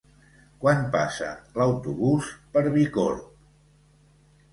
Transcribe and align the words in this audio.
Quan 0.61 0.79
passa 0.95 1.27
l'autobús 1.61 2.31
per 2.57 2.63
Bicorb? 2.79 3.29